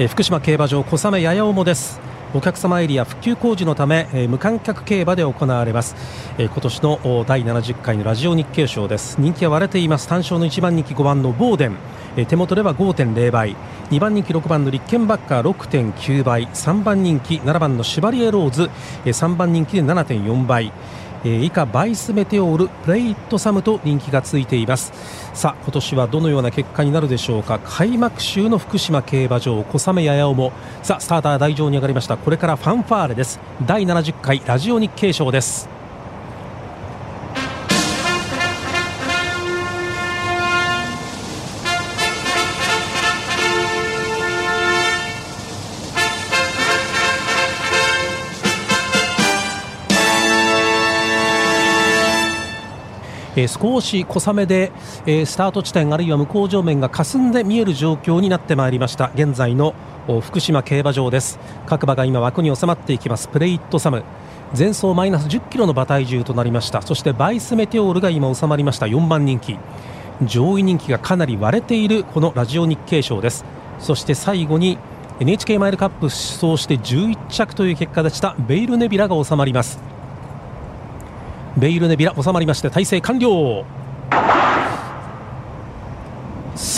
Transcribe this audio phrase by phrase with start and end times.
[0.00, 2.00] え福島競馬場小雨ややおもです。
[2.32, 5.94] お客様エリア復旧工事のため、え無観客競馬で行われます、
[6.38, 9.20] え今年の第70回のラジオ日経賞です。
[9.20, 10.08] 人気は割れています。
[10.08, 11.76] 単勝の1番人気5番のボーデン、
[12.16, 13.54] え手元では5.0倍。
[13.90, 16.46] 2番人気6番のリッケンバッカー6.9倍。
[16.46, 18.70] 3番人気7番のシュバリエローズ、
[19.04, 20.72] え3番人気で7.4倍。
[21.24, 24.92] えー、以下バイスメテオールプレイットサムと人気がついています。
[25.34, 27.58] さあ今年はどのような結果になるでしょうか？
[27.58, 30.52] 開幕週の福島競馬場小雨ややおも。
[30.82, 32.16] さあスターター台上に上がりました。
[32.16, 33.40] これからファンファーレです。
[33.66, 35.79] 第70回ラジオ日経賞です。
[53.40, 54.70] えー、少し小雨で、
[55.06, 59.10] えー、スタート地点あるいは向こう上面が霞んで見える状況になってまいりました。
[59.14, 59.74] 現在の
[60.20, 61.38] 福島競馬場です。
[61.66, 63.28] 各馬が今枠に収まっていきます。
[63.28, 64.02] プレイットサム。
[64.56, 66.82] 前走マイナス10キロの馬体重となりました。
[66.82, 68.86] そしてバイスメテオールが今収まりました。
[68.86, 69.56] 4番人気。
[70.22, 73.44] 上位人気がかなり割れているこのラジオ日経賞です。
[73.78, 74.76] そして最後に
[75.20, 78.34] NHK マイルカップ出走して11着という結果でした。
[78.38, 79.89] ベイルネビラが収まります。
[81.56, 83.64] ヴェイルネビュラ収まりまして態勢完了。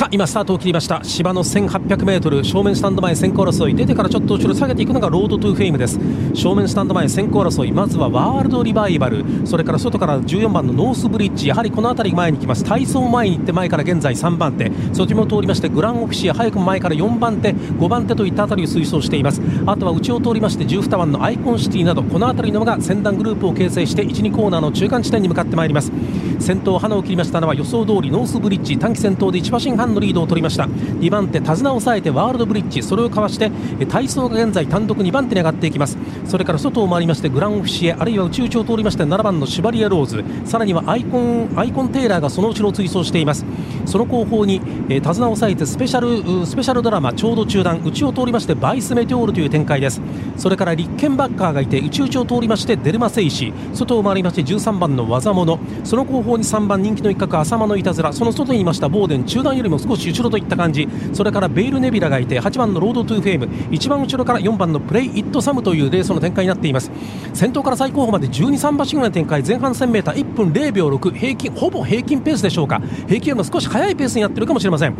[0.03, 0.98] さあ今スタートを切りました。
[1.05, 3.75] 芝の 1800m 正面スタンド前先行争い。
[3.77, 5.97] 出てからちょっと後ろ下げていくのがロードトゥフェイムです。
[6.34, 7.70] 正面スタンド前先行争い。
[7.70, 9.25] まずはワールドリバイバル。
[9.45, 11.47] それから外から14番のノースブリッジ。
[11.47, 12.64] やはりこの辺り前に来ます。
[12.64, 14.73] 体操前に行って前から現在3番手。
[14.92, 16.35] 外も通りましてグランオフィシエ。
[16.34, 17.55] 早くも前から4番手。
[17.55, 19.41] 5番手といった辺りを追走しています。
[19.67, 22.03] あとは内を通りまして12番のアイコンテーラーなど。
[22.03, 25.92] この辺りの馬が先団グループを形成して1、2コーナーの中間地点に向かってまいります。
[26.41, 28.77] 先頭ハナを切りましたのは予想通りノースブリッジ。
[28.77, 30.65] 単騎先頭で1馬身半のリードを取りました。
[30.65, 33.51] 2番手手綱を抑えてワールドブリッジそれをかわして
[33.87, 35.98] 体操が現在単独2番手に上がっていきます。
[36.27, 40.25] それから外を回りましてグランオフィシエあるいは内々を通りまして7番のシュバリエローズ。
[40.45, 43.45] さらにはアイコンアイコンテーラーがその後ろを追走しています。
[43.86, 50.01] その後方に、え手綱を抑えてスペシャルスペシャルドラマちょうど中団内を通りましてバイスメテオールという展開です。
[50.36, 53.53] それからリッケンバッカーがいて内々を通りましてデルマセイシ。
[53.74, 55.59] 外を回りまして13番の技物。
[55.85, 58.13] その後方に3番人気の一角アサマノイタズラ。
[58.13, 59.24] その外にいましたボーデン。
[59.24, 60.89] 中団よりも少し後ろといった感じ。
[61.13, 63.48] それからヴェイルネビュラがいて8番のロードトゥフェイム。
[63.70, 66.91] 一番後ろから4番のプレイイットサムというレースの展開になっています。
[67.33, 69.42] 先頭から最後方まで12、3馬身ぐらいの展開。
[69.42, 72.81] 前半 1000m1 分0秒6平均ほぼ平均ペースでしょうか。
[73.09, 74.95] 平均よりも少し速いペースになっているかもしれません。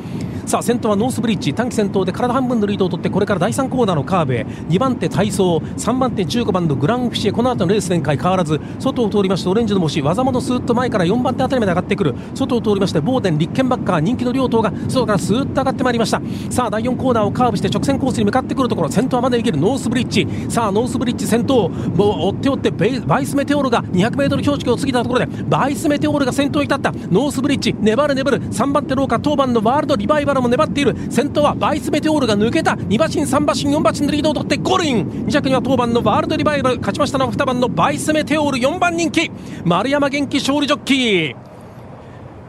[0.47, 1.54] さあ先頭はノースブリッジ。
[1.54, 4.47] 単騎先頭で体半分のリードを取ってこれから第3コーナーのカーブへ。
[4.69, 5.59] 2番手体操。
[5.59, 12.15] 3番手15番のグランオフィシエこの後のレース展開変わらず外を通りましてオレンジの帽子ワザモノスーッと前から4番手あたりまで上がってくる。
[12.34, 14.00] 外を通りましてボーデンリッケンバッカー。
[14.00, 16.20] 人気の両頭が外からスーッと上がってまいりました。
[16.50, 20.26] さあ第4コーナーをカーブして直線コースに向かってくるところ先頭はまだいけるノースブリッジ。
[20.48, 26.92] さあノースブリッジ先頭もう追って追ってバイスメテオールが 200m 標識を過ぎたところでバイスメテオールが先頭に立った。
[26.92, 28.40] ノースブリッジ粘る粘る。
[28.50, 30.96] 3番手廊下当番のワールドリバイバルも粘っている。
[31.10, 32.72] 先頭はバイスメテオールが抜けた。
[32.72, 36.76] 2馬身3馬身4馬身のリードを取ってゴールイン2着には当番のワールドリバイバル。
[36.78, 39.30] 勝ちましたのは2番のバイスメテオール4番人気。
[39.64, 41.51] 丸山元気勝利ジョッキー。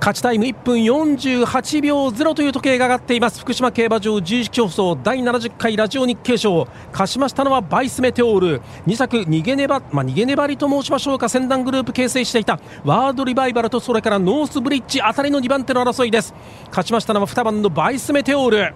[0.03, 3.40] 勝ちタイム1分48秒0という時計が上がっています。
[3.40, 6.68] 福島競馬場自由競争第70回ラジオ日経賞。
[6.91, 8.62] 勝ちましたのはバイスメテオール。
[8.86, 11.30] 2着逃げ粘,、まあ、逃げ粘りと申しましょうか。
[11.30, 12.59] 先団グループ形成していた。
[12.84, 16.34] ワードリバイバルとそれからノースブリッジあたりの2番手の争いです。
[16.68, 18.75] 勝ちましたのは2番のバイスメテオール。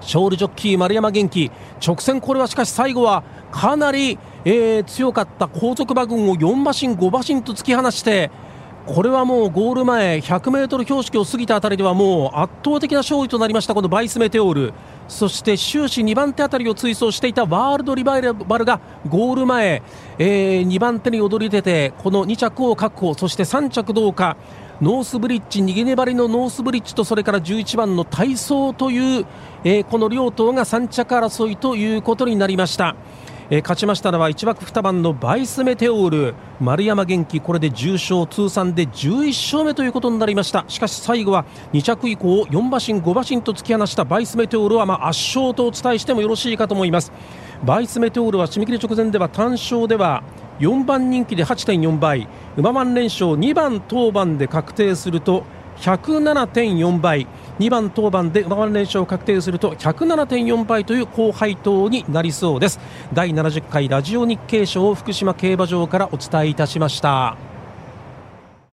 [0.00, 1.52] 勝利ジョッキー丸山元気。
[1.80, 8.32] 直線これはしかし最後はかなり、えー、強かった後続馬群を4馬身5馬身と突き放して
[8.86, 14.74] これはもうゴール前 100m 標識を過ぎたあたりではもう圧倒的な勝利となりましたこのバイスメテオール。
[15.08, 19.82] そして終始2番手あたりを追走していたワールドリバイバルがゴール前、
[20.18, 23.14] えー、2番手に躍り出てこの2着を確保。
[23.14, 24.36] そして3着どうか
[24.82, 29.26] ノースブリッジ逃げ粘りのノースブリッジとそれから11番の体操という、
[29.64, 32.96] えー、この両頭が3着争いということになりました。
[33.50, 36.34] えー、勝ちましたのは1枠2番のバイスメテオール。
[36.60, 39.26] 丸山元気これで重賞通算で11
[39.56, 40.64] 勝目ということになりました。
[40.66, 41.44] しかし最後は
[41.74, 47.12] 2着以降4馬身5馬身と突き放したバイスメテオールはま圧勝とお伝えしてもよろしいかと思います。
[47.62, 50.22] バイスメテオールは締め切り直前では単勝では
[50.60, 52.26] 4番人気で8.4倍。
[52.56, 55.44] 馬番連勝2番当番で確定すると
[55.78, 57.26] 107.4倍
[57.58, 62.80] 2番当番で馬番連勝を確定すると107.4倍という高配当になりそうです
[63.12, 67.53] 第70回ラジオ日経賞を福島競馬場からお伝えいたしました。